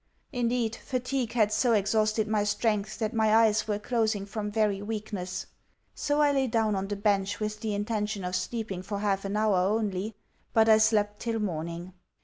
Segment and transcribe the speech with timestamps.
[0.31, 5.45] Indeed, fatigue had so exhausted my strength that my eyes were closing from very weakness.
[5.93, 9.37] So I lay down on the bench with the intention of sleeping for half an
[9.37, 10.15] hour only;
[10.53, 11.93] but, I slept till morning.